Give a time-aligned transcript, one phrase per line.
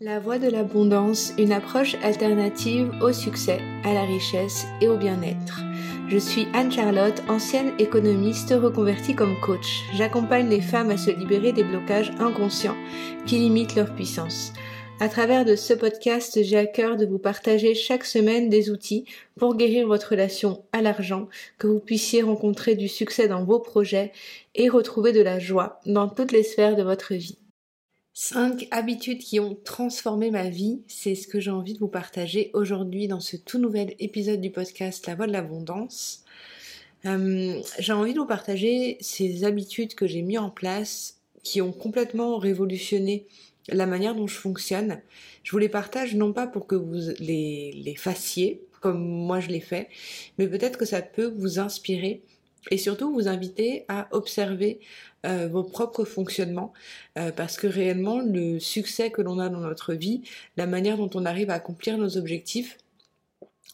[0.00, 5.62] La voie de l'abondance, une approche alternative au succès, à la richesse et au bien-être.
[6.08, 9.82] Je suis Anne-Charlotte, ancienne économiste reconvertie comme coach.
[9.94, 12.76] J'accompagne les femmes à se libérer des blocages inconscients
[13.26, 14.52] qui limitent leur puissance.
[15.00, 19.04] À travers de ce podcast, j'ai à cœur de vous partager chaque semaine des outils
[19.36, 21.26] pour guérir votre relation à l'argent,
[21.58, 24.12] que vous puissiez rencontrer du succès dans vos projets
[24.54, 27.36] et retrouver de la joie dans toutes les sphères de votre vie.
[28.20, 32.50] Cinq habitudes qui ont transformé ma vie, c'est ce que j'ai envie de vous partager
[32.52, 36.24] aujourd'hui dans ce tout nouvel épisode du podcast La Voix de l'Abondance.
[37.06, 41.70] Euh, j'ai envie de vous partager ces habitudes que j'ai mis en place qui ont
[41.70, 43.28] complètement révolutionné
[43.68, 45.00] la manière dont je fonctionne.
[45.44, 49.60] Je vous les partage non pas pour que vous les fassiez comme moi je l'ai
[49.60, 49.88] fait,
[50.38, 52.22] mais peut-être que ça peut vous inspirer
[52.70, 54.80] et surtout vous inviter à observer
[55.26, 56.72] euh, vos propres fonctionnements
[57.18, 60.22] euh, parce que réellement le succès que l'on a dans notre vie,
[60.56, 62.78] la manière dont on arrive à accomplir nos objectifs,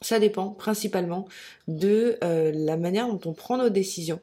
[0.01, 1.27] ça dépend principalement
[1.69, 4.21] de euh, la manière dont on prend nos décisions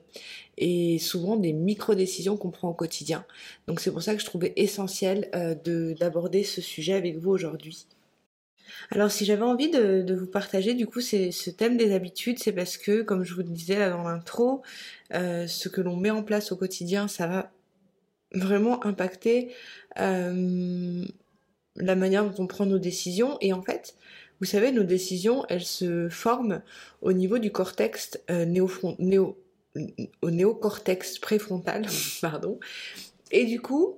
[0.58, 3.26] et souvent des micro-décisions qu'on prend au quotidien.
[3.68, 5.30] Donc c'est pour ça que je trouvais essentiel
[6.00, 7.88] d'aborder ce sujet avec vous aujourd'hui.
[8.92, 12.78] Alors si j'avais envie de, vous partager du coup ce thème des habitudes, c'est parce
[12.78, 14.62] que, comme je vous le disais dans l'intro,
[15.14, 17.52] euh, ce que l'on met en place au quotidien, ça va
[18.34, 19.54] vraiment impacter
[20.00, 21.06] euh,
[21.76, 23.38] la manière dont on prend nos décisions.
[23.42, 23.96] Et en fait,
[24.40, 26.62] vous savez, nos décisions, elles se forment
[27.02, 29.38] au niveau du cortex euh, néo,
[30.24, 31.86] néocortex préfrontal,
[32.22, 32.60] pardon.
[33.32, 33.98] Et du coup,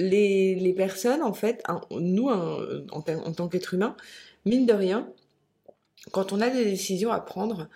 [0.00, 3.96] les, personnes, en fait, nous, en, tant qu'être humain,
[4.44, 5.08] mine de rien,
[6.12, 7.68] quand on a des décisions à prendre,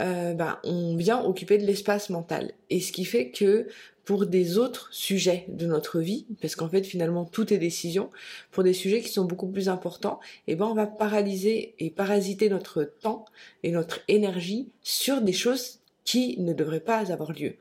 [0.00, 2.52] euh, ben, on vient occuper de l'espace mental.
[2.68, 3.68] Et ce qui fait que
[4.04, 8.10] pour des autres sujets de notre vie, parce qu'en fait finalement tout est décision,
[8.50, 12.48] pour des sujets qui sont beaucoup plus importants, eh ben on va paralyser et parasiter
[12.48, 13.24] notre temps
[13.62, 17.54] et notre énergie sur des choses qui ne devraient pas avoir lieu.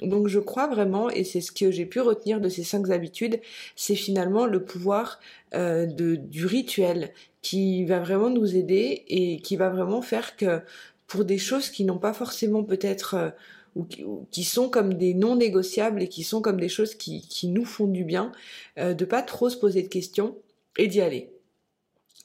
[0.00, 3.40] Donc je crois vraiment, et c'est ce que j'ai pu retenir de ces cinq habitudes,
[3.76, 5.20] c'est finalement le pouvoir
[5.54, 7.12] euh, du rituel
[7.42, 10.60] qui va vraiment nous aider et qui va vraiment faire que
[11.06, 13.30] pour des choses qui n'ont pas forcément peut-être euh,
[13.74, 13.86] ou,
[14.30, 17.64] qui, sont comme des non négociables et qui sont comme des choses qui, qui nous
[17.64, 18.32] font du bien,
[18.78, 20.36] euh, de pas trop se poser de questions
[20.76, 21.30] et d'y aller.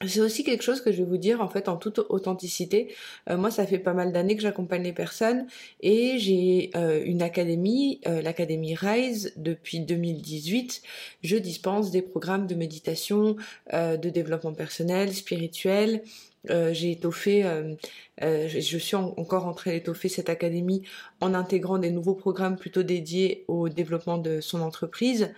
[0.06, 2.94] C'est aussi quelque chose que je vais vous dire en fait en toute authenticité.
[3.28, 5.48] Euh, moi, ça fait pas mal d'années que j'accompagne les personnes
[5.80, 10.82] et j'ai euh, une académie, euh, l'académie Rise depuis 2018.
[11.22, 13.36] Je dispense des programmes de méditation,
[13.72, 16.02] de développement personnel, spirituel.
[16.48, 17.44] j'ai étoffé,
[18.20, 20.82] je suis encore en train d'étoffer cette académie
[21.20, 25.30] en intégrant des nouveaux programmes plutôt dédiés au développement de son entreprise.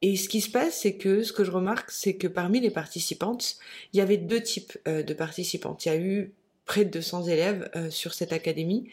[0.00, 2.70] Et ce qui se passe, c'est que ce que je remarque, c'est que parmi les
[2.70, 3.56] participantes,
[3.92, 5.84] il y avait deux types euh, de participantes.
[5.86, 6.32] Il y a eu
[6.66, 8.90] près de 200 élèves euh, sur cette académie.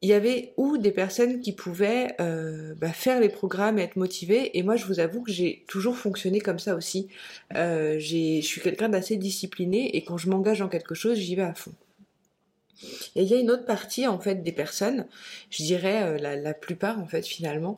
[0.00, 3.94] Il y avait ou des personnes qui pouvaient euh, bah, faire les programmes et être
[3.94, 4.58] motivées.
[4.58, 7.06] Et moi, je vous avoue que j'ai toujours fonctionné comme ça aussi.
[7.52, 11.54] je suis quelqu'un d'assez discipliné et quand je m'engage en quelque chose, j'y vais à
[11.54, 11.72] fond.
[13.14, 15.06] Et il y a une autre partie en fait des personnes,
[15.50, 17.76] je dirais la, la, plupart en fait finalement,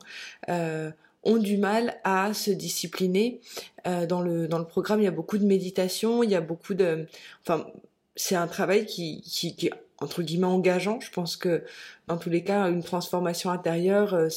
[1.25, 3.41] ont du mal à se discipliner.
[3.87, 7.07] Euh, dans, le, programme, il y a beaucoup de méditation, il y a beaucoup de...
[7.41, 7.67] Enfin,
[8.15, 9.23] c'est un travail qui,
[9.61, 10.99] est entre guillemets engageant.
[10.99, 11.63] Je pense que
[12.07, 14.29] dans tous les cas, une transformation intérieure, euh,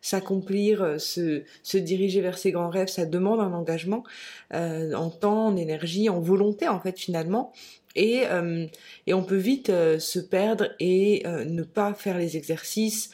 [0.00, 4.04] s'accomplir, euh, se, diriger vers ses grands rêves, ça demande un engagement
[4.52, 7.52] en temps, en énergie, en volonté en fait finalement.
[7.98, 8.68] Et, euh,
[9.08, 13.10] et on peut vite euh, se perdre et euh, ne pas faire les exercices,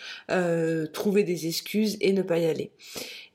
[0.93, 2.71] trouver des excuses et ne pas y aller.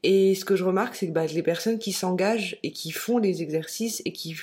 [0.04, 3.18] Et ce que je remarque, c'est que bah, les personnes qui s'engagent et qui font
[3.18, 4.36] les exercices et qui,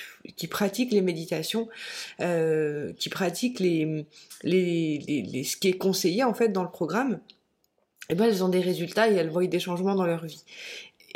[0.49, 1.69] pratiquent les méditations,
[2.19, 7.19] qui pratiquent ce qui est conseillé en fait dans le programme,
[8.09, 10.43] eh ben, elles ont des résultats et elles voient des changements dans leur vie.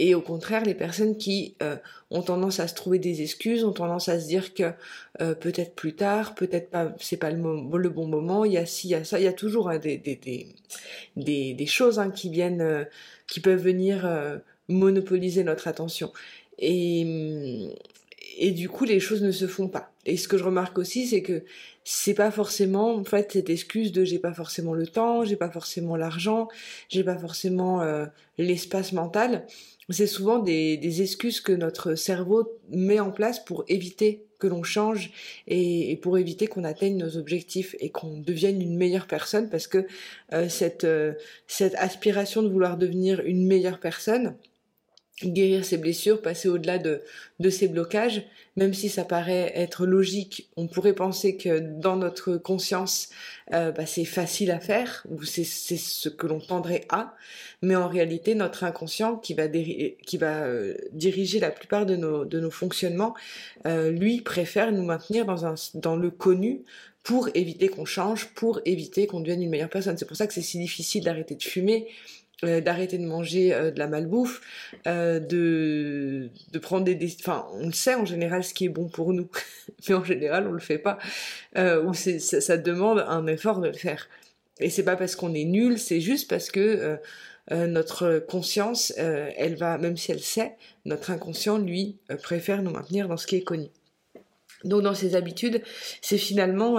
[0.03, 1.75] Et au contraire, les personnes qui euh,
[2.09, 4.71] ont tendance à se trouver des excuses, ont tendance à se dire que
[5.21, 7.37] euh, peut-être plus tard, peut-être pas, c'est pas le,
[7.89, 8.43] bon moment.
[8.43, 11.99] Il y a ci, il y a ça, il y a toujours hein, des, choses
[11.99, 12.83] hein, qui viennent, euh,
[13.27, 14.09] qui peuvent venir
[14.69, 16.11] monopoliser notre attention.
[16.57, 17.69] Et,
[18.39, 19.93] et du coup, les choses ne se font pas.
[20.07, 21.43] Et ce que je remarque aussi, c'est que
[21.83, 25.51] c'est pas forcément en fait cette excuse de j'ai pas forcément le temps, j'ai pas
[25.51, 26.47] forcément l'argent,
[26.89, 27.83] j'ai pas forcément
[28.39, 29.45] l'espace mental
[29.89, 35.11] c'est souvent des, excuses que notre cerveau met en place pour éviter que l'on change
[35.47, 39.85] et, pour éviter qu'on atteigne nos objectifs et qu'on devienne une meilleure personne parce que
[40.33, 40.47] euh,
[40.83, 41.13] euh,
[41.47, 44.35] cette aspiration de vouloir devenir une meilleure personne,
[45.29, 47.01] guérir ses blessures, passer au-delà de,
[47.39, 48.23] de ces blocages,
[48.57, 53.09] même si ça paraît être logique, on pourrait penser que dans notre conscience,
[53.53, 57.15] euh, bah, c'est facile à faire, ou c'est ce que l'on tendrait à,
[57.61, 62.25] mais en réalité, notre inconscient qui va, qui va euh, diriger la plupart de nos,
[62.25, 63.13] de nos fonctionnements,
[63.65, 66.63] euh, lui préfère nous maintenir dans, un, dans le connu
[67.03, 69.97] pour éviter qu'on change, pour éviter qu'on devienne une meilleure personne.
[69.97, 71.87] C'est pour ça que c'est si difficile d'arrêter de fumer,
[72.43, 74.41] d'arrêter de manger euh, de la malbouffe,
[74.87, 79.13] euh, de, de prendre des, Enfin, on sait en général ce qui est bon pour
[79.13, 79.29] nous,
[79.89, 80.97] mais en général on le fait pas,
[81.55, 84.09] ou c'est, ça, ça, demande un effort de le faire.
[84.59, 86.97] Et c'est pas parce qu'on est nul, c'est juste parce que
[87.49, 90.55] notre conscience, elle va, même si elle sait,
[90.85, 93.67] notre inconscient, lui, préfère nous maintenir dans ce qui est connu.
[94.63, 95.63] Donc dans ces habitudes,
[96.01, 96.77] c'est finalement,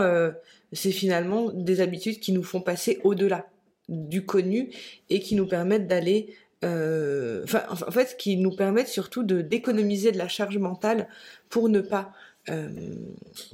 [0.72, 3.46] c'est finalement des habitudes qui nous font passer au-delà
[3.92, 4.70] du connu
[5.10, 6.34] et qui nous permettent d'aller
[6.64, 11.08] euh, en fait, qui nous permettent surtout de d'économiser de la charge mentale
[11.48, 12.12] pour ne pas,
[12.50, 12.68] euh,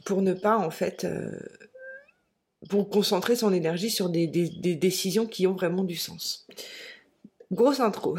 [0.04, 1.30] pour ne pas en fait, euh,
[2.68, 6.46] pour concentrer son énergie sur des, des, des, décisions qui ont vraiment du sens.
[7.50, 8.18] Grosse intro.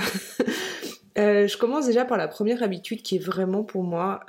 [1.16, 4.22] je commence déjà par la première habitude qui est vraiment pour moi,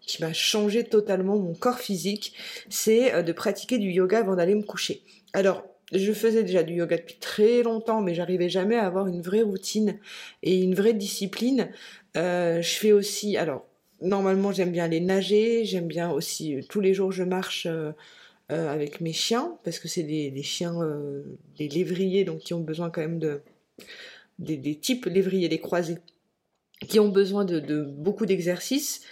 [0.00, 2.34] qui m'a changé totalement mon corps physique,
[2.70, 5.02] c'est de pratiquer du yoga avant d'aller me coucher.
[5.32, 5.62] Alors
[5.92, 9.42] je faisais déjà du yoga depuis très longtemps, mais j'arrivais jamais à avoir une vraie
[9.42, 9.98] routine
[10.42, 11.68] et une vraie discipline.
[12.16, 13.64] Euh, je fais aussi, alors
[14.02, 17.92] normalement j'aime bien aller nager, j'aime bien aussi euh, tous les jours je marche euh,
[18.48, 20.74] avec mes chiens parce que c'est des, chiens,
[21.58, 23.40] des lévriers donc qui ont besoin quand même de
[24.38, 25.98] des, types lévriers, des croisés
[26.88, 29.02] qui ont besoin de, de beaucoup d'exercices.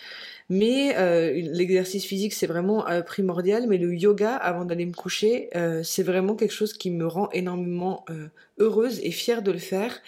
[0.50, 3.67] Mais euh, l'exercice physique, c'est vraiment euh, primordial.
[3.67, 7.31] Mais le yoga, avant d'aller me coucher, euh, c'est vraiment quelque chose qui me rend
[7.31, 8.05] énormément
[8.58, 10.02] heureuse et fière de le faire.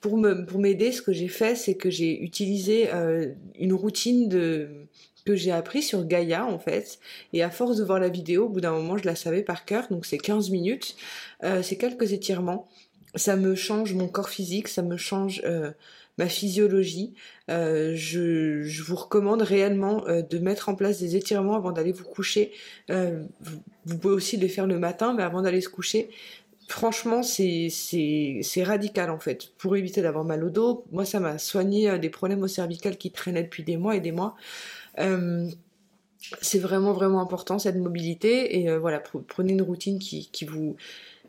[0.00, 2.88] pour m'aider, ce que j'ai fait, c'est que j'ai utilisé
[3.58, 4.28] une routine
[5.24, 6.98] que j'ai appris sur Gaïa en fait.
[7.32, 9.64] Et à force de voir la vidéo au bout d'un moment je la savais par
[9.64, 9.86] cœur.
[9.90, 10.96] Donc c'est 15 minutes.
[11.62, 12.68] C'est quelques étirements.
[13.14, 14.68] Ça me change mon corps physique.
[14.68, 15.42] Ça me change
[16.18, 17.14] ma physiologie.
[17.50, 22.04] Euh, je, vous recommande réellement euh, de mettre en place des étirements avant d'aller vous
[22.04, 22.52] coucher.
[22.90, 23.24] Euh,
[23.84, 26.08] vous, pouvez aussi les faire le matin, mais avant d'aller se coucher.
[26.68, 29.52] Franchement, c'est c'est radical en fait.
[29.56, 33.12] Pour éviter d'avoir mal au dos, moi ça m'a soigné des problèmes au cervical qui
[33.12, 34.34] traînaient depuis des mois et des mois.
[36.40, 40.74] c'est vraiment vraiment important cette mobilité et voilà prenez une routine qui, qui vous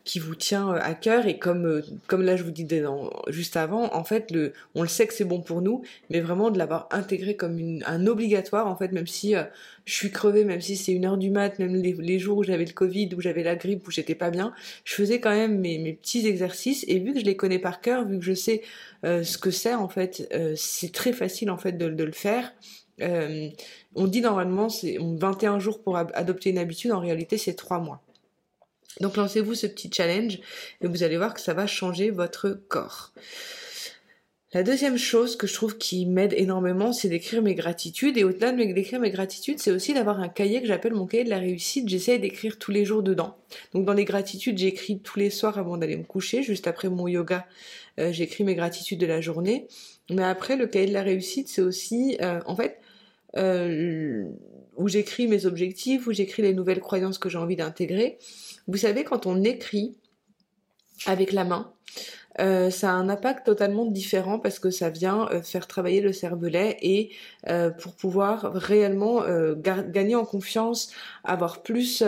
[0.08, 2.82] qui vous tient euh, à cœur et comme euh, comme là je vous disais
[3.28, 6.50] juste avant en fait le on le sait que c'est bon pour nous mais vraiment
[6.50, 9.44] de l'avoir intégré comme une, un obligatoire en fait même si euh,
[9.84, 12.64] je suis crevée même si c'est une heure du mat même les, jours où j'avais
[12.64, 14.54] le covid où j'avais la grippe où j'étais pas bien
[14.86, 17.82] je faisais quand même mes, mes petits exercices et vu que je les connais par
[17.82, 18.62] cœur vu que je sais
[19.04, 22.54] ce que c'est en fait c'est très facile en fait de, de le faire.
[23.00, 28.02] On dit normalement c'est 21 jours pour adopter une habitude en réalité c'est 3 mois
[29.02, 30.40] donc lancez-vous ce petit challenge
[30.82, 33.14] et vous allez voir que ça va changer votre corps.
[34.54, 38.18] La deuxième chose que je trouve qui m'aide énormément, c'est d'écrire mes gratitudes.
[38.18, 41.26] Et au-delà de d'écrire mes gratitudes, c'est aussi d'avoir un cahier que j'appelle mon cahier
[41.26, 41.90] de la réussite.
[41.90, 43.36] J'essaie d'écrire tous les jours dedans.
[43.74, 46.44] Donc dans les gratitudes, j'écris tous les soirs avant d'aller me coucher.
[46.44, 47.46] Juste après mon yoga,
[48.00, 49.68] euh, j'écris mes gratitudes de la journée.
[50.10, 52.80] Mais après, le cahier de la réussite, c'est aussi, euh, en fait,
[53.36, 54.24] euh,
[54.78, 58.18] où j'écris mes objectifs, où j'écris les nouvelles croyances que j'ai envie d'intégrer.
[58.68, 59.98] Vous savez, quand on écrit
[61.06, 61.74] avec la main,
[62.40, 66.14] euh, ça a un impact totalement différent parce que ça vient euh, faire travailler le
[66.14, 67.12] cervelet et
[67.50, 69.24] euh, pour pouvoir réellement
[69.58, 70.92] gagner en confiance,
[71.24, 72.04] avoir plus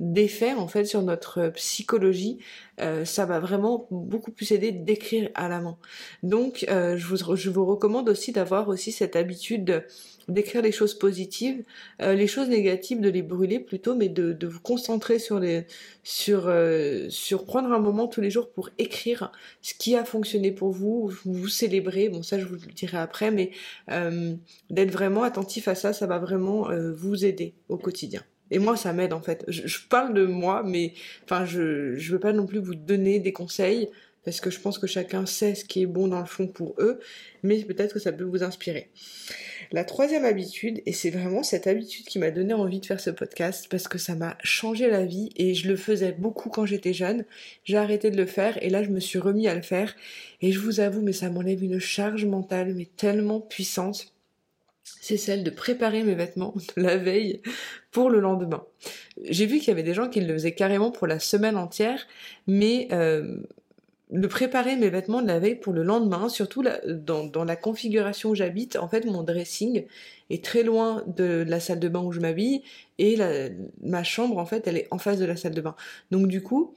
[0.00, 2.38] d'effet en fait sur notre psychologie,
[3.04, 5.76] ça va vraiment beaucoup plus aider d'écrire à la main.
[6.22, 9.84] Donc je vous, je vous recommande aussi d'avoir aussi cette habitude
[10.30, 11.62] d'écrire les choses positives,
[12.00, 15.66] euh, les choses négatives de les brûler plutôt, mais de, de vous concentrer sur les
[16.02, 20.52] sur euh, sur prendre un moment tous les jours pour écrire ce qui a fonctionné
[20.52, 22.08] pour vous, vous célébrer.
[22.08, 23.50] Bon ça je vous le dirai après, mais
[23.90, 24.34] euh,
[24.70, 28.22] d'être vraiment attentif à ça, ça va vraiment vous aider au quotidien.
[28.50, 29.44] Et moi, ça m'aide en fait.
[29.48, 33.32] Je, parle de moi, mais enfin, je je veux pas non plus vous donner des
[33.32, 33.88] conseils
[34.24, 36.74] parce que je pense que chacun sait ce qui est bon dans le fond pour
[36.78, 37.00] eux,
[37.42, 38.90] mais peut-être que ça peut vous inspirer.
[39.72, 43.10] La troisième habitude, et c'est vraiment cette habitude qui m'a donné envie de faire ce
[43.10, 46.92] podcast parce que ça m'a changé la vie et je le faisais beaucoup quand j'étais
[46.92, 47.24] jeune.
[47.64, 49.94] J'ai arrêté de le faire et là je me suis remis à le faire
[50.42, 54.12] et je vous avoue mais ça m'enlève une charge mentale mais tellement puissante.
[55.00, 57.42] C'est celle de préparer mes vêtements la veille
[57.90, 58.64] pour le lendemain.
[59.22, 62.06] J'ai vu qu'il y avait des gens qui le faisaient carrément pour la semaine entière,
[62.46, 63.42] mais euh,
[64.10, 68.34] de préparer mes vêtements de la veille pour le lendemain, surtout dans, la configuration où
[68.34, 68.76] j'habite.
[68.76, 69.84] En fait, mon dressing
[70.30, 72.62] est très loin de, la salle de bain où je m'habille
[72.98, 73.16] et
[73.82, 75.76] ma chambre, en fait, elle est en face de la salle de bain.
[76.10, 76.74] Donc du coup,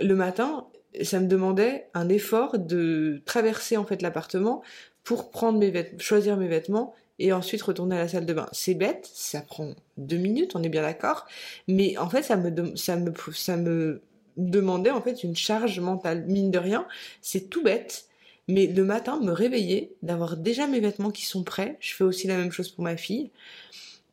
[0.00, 0.66] le matin,
[1.02, 4.62] ça me demandait un effort de traverser en fait l'appartement
[5.02, 8.48] pour prendre mes vêtements, choisir mes vêtements et ensuite retourner à la salle de bain.
[8.52, 11.26] C'est bête, ça prend deux minutes, on est bien d'accord,
[11.66, 14.02] mais en fait ça me ça me ça me
[14.36, 16.86] demandait en fait une charge mentale mine de rien.
[17.22, 18.06] C'est tout bête,
[18.46, 21.76] mais le matin me réveiller, d'avoir déjà mes vêtements qui sont prêts.
[21.80, 23.30] Je fais aussi la même chose pour ma fille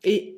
[0.03, 0.37] et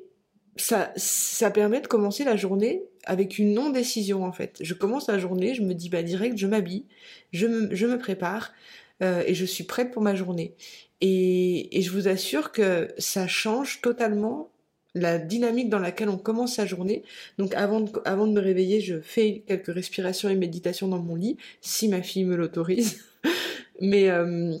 [0.56, 4.58] ça ça permet de commencer la journée avec une non décision en fait.
[4.60, 6.84] Je commence la journée, je me dis bah direct, je m'habille,
[7.32, 8.52] je me je me prépare.
[9.02, 10.54] Euh, et je suis prête pour ma journée.
[11.00, 14.50] Et, et je vous assure que ça change totalement
[14.94, 17.02] la dynamique dans laquelle on commence sa journée.
[17.38, 21.14] Donc avant de, avant de me réveiller, je fais quelques respirations et méditations dans mon
[21.14, 23.04] lit, si ma fille me l'autorise.
[23.80, 24.56] mais, euh,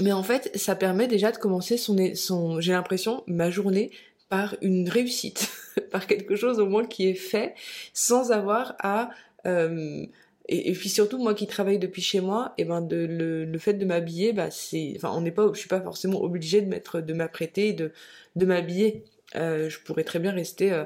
[0.00, 3.90] mais en fait, ça permet déjà de commencer son, son j'ai l'impression, ma journée
[4.28, 5.50] par une réussite,
[5.90, 7.54] par quelque chose au moins qui est fait,
[7.92, 9.10] sans avoir à...
[9.46, 10.04] Euh,
[10.48, 14.32] et, puis surtout moi qui travaille depuis chez moi et ben le, fait de m'habiller
[14.32, 17.92] bah c'est enfin on n'est pas je suis pas forcément obligée de m'apprêter de
[18.36, 19.04] de m'habiller.
[19.36, 20.84] Euh, je pourrais très bien rester euh,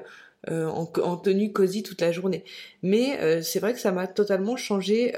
[0.50, 2.44] euh en, en, tenue cosy toute la journée.
[2.82, 5.12] Mais c'est vrai que ça m'a totalement changé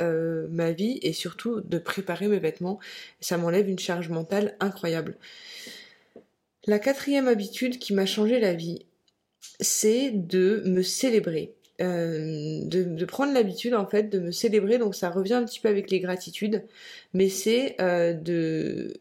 [0.50, 2.78] ma vie et surtout de préparer mes vêtements.
[3.20, 5.16] Ça m'enlève une charge mentale incroyable.
[6.66, 8.86] La quatrième habitude qui m'a changé la vie
[9.60, 14.78] c'est de me célébrer euh, de, prendre l'habitude en fait de me célébrer.
[14.78, 16.64] Donc ça revient un petit peu avec les gratitudes.
[17.14, 18.94] Mais c'est euh, de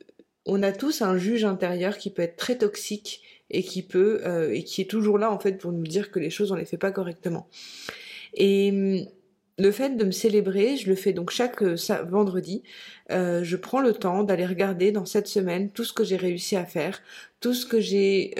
[0.45, 4.51] on a tous un juge intérieur qui peut être très toxique et qui peut euh,
[4.51, 6.65] et qui est toujours là en fait pour nous dire que les choses on les
[6.65, 7.47] fait pas correctement.
[8.33, 9.07] Et
[9.59, 12.63] le fait de me célébrer, je le fais donc chaque vendredi.
[13.09, 16.65] je prends le temps d'aller regarder dans cette semaine tout ce que j'ai réussi à
[16.65, 17.01] faire,
[17.39, 18.33] tout ce que j'ai,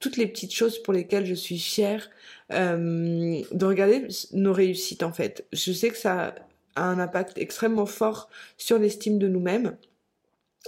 [0.00, 2.08] toutes les petites choses pour lesquelles je suis fière,
[2.52, 5.46] euh, de regarder nos réussites en fait.
[5.52, 6.34] Je sais que ça
[6.76, 9.76] a un impact extrêmement fort sur l'estime de nous-mêmes.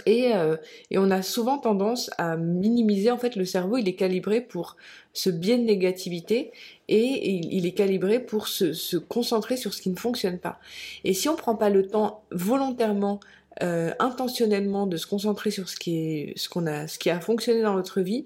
[0.07, 0.57] Et, euh,
[0.91, 4.77] et, on a souvent tendance à minimiser, en fait, le cerveau, il est calibré pour
[5.13, 6.53] ce biais de négativité
[6.89, 10.59] et il, est calibré pour se, se, concentrer sur ce qui ne fonctionne pas.
[11.05, 13.21] Et si on prend pas le temps volontairement
[13.63, 17.21] euh, intentionnellement de se concentrer sur ce qui est ce qu'on a ce qui a
[17.21, 18.25] fonctionné dans notre vie,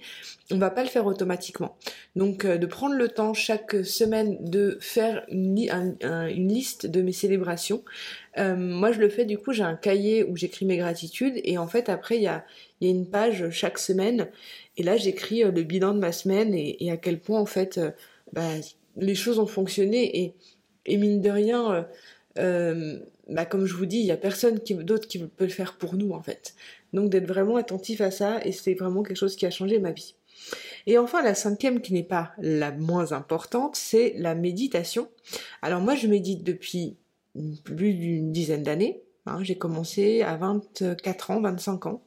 [0.52, 1.76] on va pas le faire automatiquement.
[2.14, 5.56] Donc euh, de prendre le temps chaque semaine de faire une,
[6.30, 7.82] liste de mes célébrations.
[8.38, 11.58] Euh, moi je le fais du coup j'ai un cahier où j'écris mes gratitudes et
[11.58, 12.44] en fait après il y a
[12.80, 14.28] y a une page chaque semaine
[14.76, 17.80] et là j'écris le bilan de ma semaine et, et à quel point en fait
[18.32, 18.50] bah,
[18.96, 20.34] les choses ont fonctionné et,
[20.86, 21.86] et mine de rien
[22.38, 22.98] euh,
[23.28, 25.94] bah, comme je vous dis, il y a personne d'autre qui peut le faire pour
[25.94, 26.54] nous en fait.
[26.92, 29.92] Donc d'être vraiment attentif à ça et c'est vraiment quelque chose qui a changé ma
[29.92, 30.14] vie.
[30.86, 35.08] Et enfin la cinquième qui n'est pas la moins importante, c'est la méditation.
[35.62, 36.96] Alors moi je médite depuis
[37.64, 39.02] plus d'une dizaine d'années.
[39.26, 39.42] Hein.
[39.42, 42.02] J'ai commencé à 24 ans, 25 ans.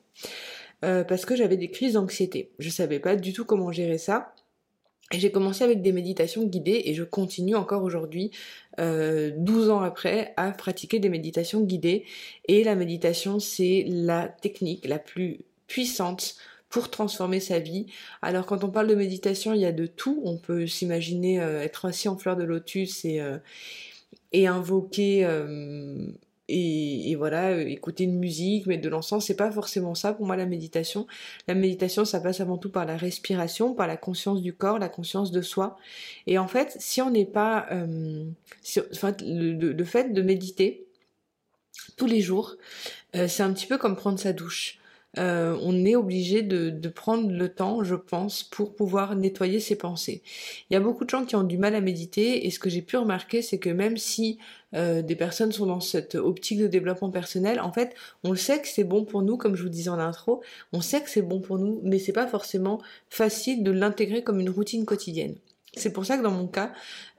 [0.86, 2.52] Euh, parce que j'avais des crises d'anxiété.
[2.60, 4.36] Je savais pas du tout comment gérer ça.
[5.14, 8.32] Et j'ai commencé avec des méditations guidées et je continue encore aujourd'hui,
[8.80, 12.04] euh, 12 ans après, à pratiquer des méditations guidées.
[12.50, 16.36] Et la méditation, c'est la technique la plus puissante
[16.70, 17.88] pour transformer sa vie.
[18.22, 20.22] Alors quand on parle de méditation, il y a de tout.
[20.26, 23.38] On peut s'imaginer euh, être assis en fleur de lotus et, euh,
[24.34, 25.26] et invoquer
[26.50, 30.38] et, voilà, euh, écouter une musique, mettre de l'encens, c'est pas forcément ça pour moi
[30.38, 31.08] la méditation.
[31.48, 34.90] La méditation, ça passe avant tout par la respiration, par la conscience du corps, la
[34.90, 35.78] conscience de soi.
[36.26, 38.24] Et en fait, si on n'est pas, euh,
[38.94, 40.86] enfin, le, fait de méditer
[41.98, 42.56] tous les jours,
[43.16, 44.80] euh, c'est un petit peu comme prendre sa douche.
[45.18, 50.22] Euh, on est obligé de, prendre le temps, je pense, pour pouvoir nettoyer ses pensées.
[50.70, 52.70] Il y a beaucoup de gens qui ont du mal à méditer et ce que
[52.70, 54.40] j'ai pu remarquer, c'est que même si
[54.74, 58.68] euh, des personnes sont dans cette optique de développement personnel, en fait, on sait que
[58.68, 60.42] c'est bon pour nous, comme je vous disais en intro,
[60.74, 64.40] on sait que c'est bon pour nous, mais c'est pas forcément facile de l'intégrer comme
[64.40, 65.36] une routine quotidienne.
[65.78, 66.74] C'est pour ça que dans mon cas,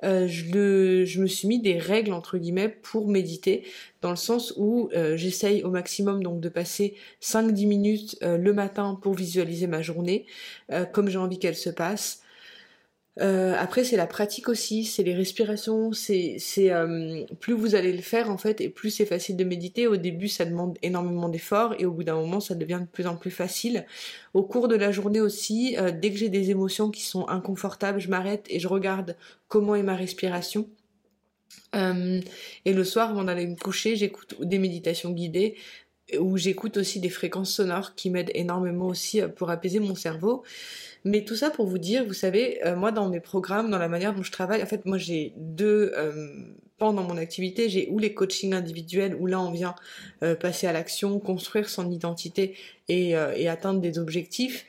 [0.04, 3.64] euh, je, me suis mis des règles entre guillemets pour méditer,
[4.02, 8.98] dans le sens où euh, j'essaye au maximum donc de passer 5-10 minutes le matin
[9.00, 10.26] pour visualiser ma journée,
[10.92, 12.22] comme j'ai envie qu'elle se passe.
[13.20, 18.02] Euh, après, c'est la pratique aussi, c'est les respirations, c'est euh, plus vous allez le
[18.02, 19.86] faire en fait, et plus c'est facile de méditer.
[19.86, 23.06] Au début, ça demande énormément d'efforts, et au bout d'un moment, ça devient de plus
[23.06, 23.86] en plus facile.
[24.34, 27.98] Au cours de la journée aussi, euh, dès que j'ai des émotions qui sont inconfortables,
[27.98, 29.16] je m'arrête et je regarde
[29.48, 30.68] comment est ma respiration.
[31.74, 35.54] et le soir, avant d'aller me coucher, j'écoute des méditations guidées
[36.18, 40.42] où j'écoute aussi des fréquences sonores qui m'aident énormément aussi pour apaiser mon cerveau.
[41.04, 44.14] Mais tout ça pour vous dire, vous savez, moi dans mes programmes, dans la manière
[44.14, 45.92] dont je travaille, en fait, moi j'ai deux
[46.78, 49.74] pendant mon activité, j'ai ou les coachings individuels où là on vient
[50.22, 52.54] euh, passer à l'action, construire son identité
[52.88, 54.64] et, euh, et atteindre des objectifs.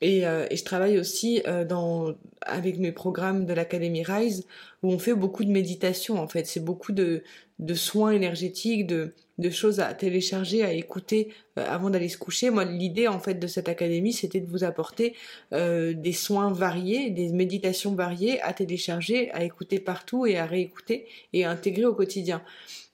[0.00, 4.46] Et, euh, et, je travaille aussi dans, avec mes programmes de l'Académie Rise
[4.84, 6.46] où on fait beaucoup de méditation en fait.
[6.46, 7.24] C'est beaucoup de,
[7.58, 11.28] de soins énergétiques, de, de choses à télécharger, à écouter
[11.58, 12.50] euh, avant d'aller se coucher.
[12.50, 15.14] Moi, l'idée en fait de cette académie, c'était de vous apporter
[15.52, 21.06] euh, des soins variés, des méditations variées à télécharger, à écouter partout et à réécouter
[21.32, 22.42] et à intégrer au quotidien.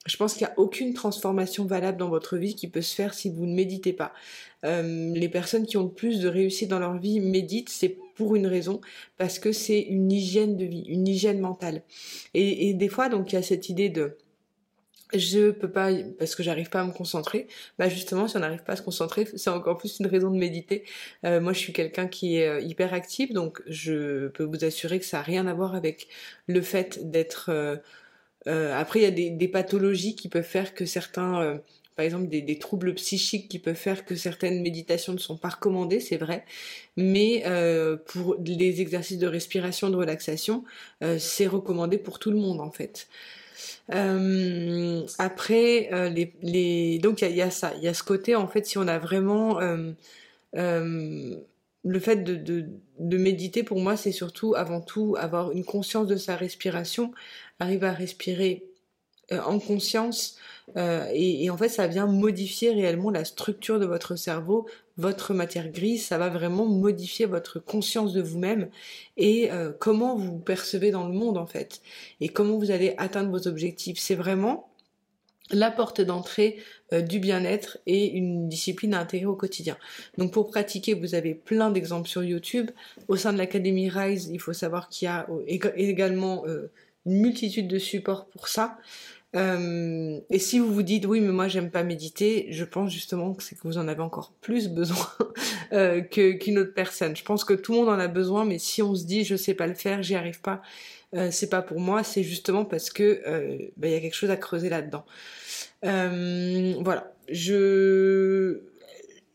[0.05, 3.15] Je pense qu'il n'y a aucune transformation valable dans votre vie qui peut se faire
[3.15, 4.13] si vous ne méditez pas.
[4.63, 8.35] Euh, les personnes qui ont le plus de réussite dans leur vie méditent, c'est pour
[8.35, 8.81] une raison,
[9.17, 11.81] parce que c'est une hygiène de vie, une hygiène mentale.
[12.35, 14.15] Et, et des fois, donc, il y a cette idée de
[15.13, 17.47] je peux pas parce que j'arrive pas à me concentrer.
[17.77, 20.37] Bah justement, si on n'arrive pas à se concentrer, c'est encore plus une raison de
[20.37, 20.83] méditer.
[21.25, 24.99] Euh, moi, je suis quelqu'un qui est euh, hyper actif, donc je peux vous assurer
[24.99, 26.07] que ça a rien à voir avec
[26.47, 27.49] le fait d'être.
[27.49, 27.77] Euh,
[28.47, 31.57] euh après, il y a des, pathologies qui peuvent faire que certains, euh,
[31.95, 35.99] par exemple, des, troubles psychiques qui peuvent faire que certaines méditations ne sont pas recommandées,
[35.99, 36.45] c'est vrai.
[36.97, 37.43] Mais
[38.07, 40.63] pour les exercices de respiration, de relaxation,
[41.17, 43.07] c'est recommandé pour tout le monde en fait.
[43.93, 48.35] Euh, après, euh, les, les, donc il y, a, ça, il y a ce côté
[48.35, 49.93] en fait si on a vraiment euh,
[51.83, 52.65] le fait de,
[52.99, 57.11] de, méditer pour moi c'est surtout avant tout avoir une conscience de sa respiration,
[57.59, 58.63] arriver à respirer
[59.31, 60.37] en conscience
[60.77, 65.69] et, et, en fait ça vient modifier réellement la structure de votre cerveau, votre matière
[65.69, 68.69] grise, ça va vraiment modifier votre conscience de vous-même
[69.17, 71.81] et euh, comment vous percevez dans le monde en fait
[72.21, 73.99] et comment vous allez atteindre vos objectifs.
[73.99, 74.69] C'est vraiment
[75.51, 76.57] la porte d'entrée
[76.93, 79.77] euh, du bien-être et une discipline à intégrer au quotidien.
[80.17, 82.71] Donc pour pratiquer, vous avez plein d'exemples sur YouTube.
[83.07, 85.27] Au sein de l'Académie Rise, il faut savoir qu'il y a
[85.75, 86.45] également
[87.05, 88.77] une multitude de supports pour ça.
[89.35, 93.33] Euh, et si vous vous dites oui mais moi j'aime pas méditer, je pense justement
[93.33, 95.07] que c'est que vous en avez encore plus besoin
[95.73, 97.15] euh, qu'une autre personne.
[97.15, 99.35] Je pense que tout le monde en a besoin, mais si on se dit je
[99.35, 100.61] sais pas le faire, j'y arrive pas,
[101.15, 103.21] euh, c'est pas pour moi, c'est justement parce que
[103.77, 105.05] bah, il y a quelque chose à creuser là-dedans.
[105.83, 108.61] Voilà, je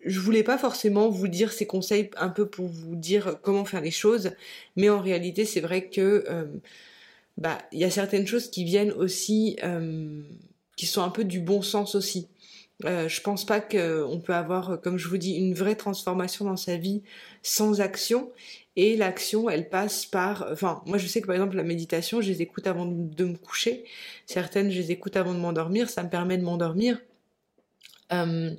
[0.06, 3.82] je voulais pas forcément vous dire ces conseils un peu pour vous dire comment faire
[3.82, 4.32] les choses,
[4.76, 6.24] mais en réalité c'est vrai que
[7.40, 10.22] bah il y a certaines choses qui viennent aussi euh,
[10.76, 12.28] qui sont un peu du bon sens aussi.
[12.84, 16.56] Euh, je pense pas qu'on peut avoir, comme je vous dis, une vraie transformation dans
[16.56, 17.02] sa vie
[17.42, 18.32] sans action.
[18.76, 20.46] Et l'action, elle passe par.
[20.50, 23.36] Enfin, moi, je sais que par exemple, la méditation, je les écoute avant de me
[23.36, 23.84] coucher.
[24.26, 25.90] Certaines, je les écoute avant de m'endormir.
[25.90, 26.98] Ça me permet de m'endormir.
[28.12, 28.52] Euh,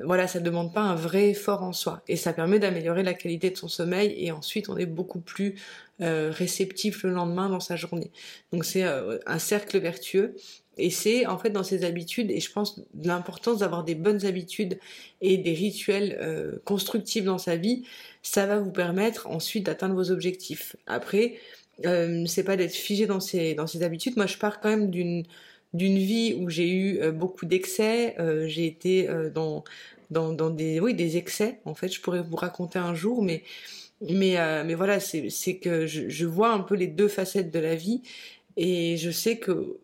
[0.00, 2.02] voilà, ça ne demande pas un vrai effort en soi.
[2.06, 5.56] Et ça permet d'améliorer la qualité de son sommeil et ensuite on est beaucoup plus
[6.00, 8.12] euh, réceptif le lendemain dans sa journée.
[8.52, 10.36] Donc c'est euh, un cercle vertueux.
[10.80, 14.78] Et c'est en fait dans ces habitudes, et je pense l'importance d'avoir des bonnes habitudes
[15.20, 17.82] et des rituels euh, constructifs dans sa vie,
[18.22, 20.76] ça va vous permettre ensuite d'atteindre vos objectifs.
[20.86, 21.34] Après,
[22.26, 24.16] c'est pas d'être figé dans ces dans habitudes.
[24.16, 25.24] Moi, je pars quand même d'une
[25.74, 29.64] d'une vie où j'ai eu euh, beaucoup d'excès, euh, j'ai été euh, dans,
[30.50, 33.42] des excès en fait je pourrais vous raconter un jour mais
[34.00, 38.02] voilà c'est que je, vois un peu les deux facettes de la vie
[38.56, 39.78] et je sais que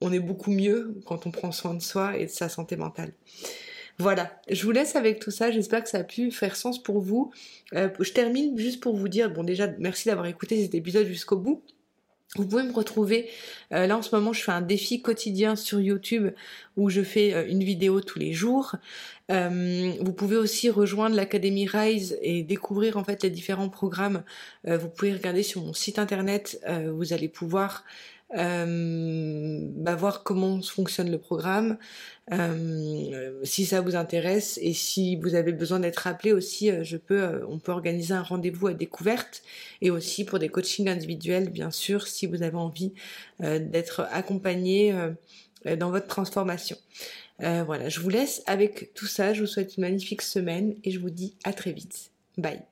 [0.00, 3.12] on est beaucoup mieux quand on prend soin de soi et de sa santé mentale.
[3.98, 7.00] Voilà, je vous laisse avec tout ça, j'espère que ça a pu faire sens pour
[7.00, 7.30] vous.
[7.72, 11.62] Je termine juste pour vous dire, bon déjà merci d'avoir écouté cet épisode jusqu'au bout.
[12.36, 13.28] Vous pouvez me retrouver,
[13.72, 16.30] euh, là en ce moment je fais un défi quotidien sur YouTube
[16.76, 18.76] où je fais euh, une vidéo tous les jours.
[19.32, 24.22] Euh, vous pouvez aussi rejoindre l'Académie Rise et découvrir en fait les différents programmes.
[24.68, 26.60] Euh, vous pouvez regarder sur mon site internet,
[26.92, 27.84] vous allez pouvoir
[28.36, 31.78] euh, bah, voir comment fonctionne le programme,
[32.32, 36.96] euh, si ça vous intéresse et si vous avez besoin d'être appelé aussi, euh, je
[36.96, 39.42] peux, euh, on peut organiser un rendez-vous à découverte
[39.82, 42.92] et aussi pour des coachings individuels, bien sûr, si vous avez envie
[43.42, 44.94] euh, d'être accompagné
[45.78, 46.76] dans votre transformation.
[47.38, 49.34] voilà, je vous laisse avec tout ça.
[49.34, 52.10] Je vous souhaite une magnifique semaine et je vous dis à très vite.
[52.38, 52.69] Bye.